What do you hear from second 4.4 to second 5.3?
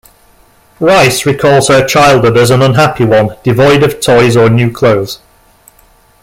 new clothes.